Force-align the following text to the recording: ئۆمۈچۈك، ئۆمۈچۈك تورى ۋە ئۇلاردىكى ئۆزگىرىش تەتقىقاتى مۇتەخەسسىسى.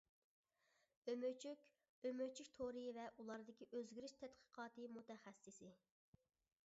ئۆمۈچۈك، 1.11 2.07
ئۆمۈچۈك 2.09 2.49
تورى 2.61 2.87
ۋە 2.97 3.05
ئۇلاردىكى 3.11 3.69
ئۆزگىرىش 3.75 4.17
تەتقىقاتى 4.25 4.89
مۇتەخەسسىسى. 4.97 5.71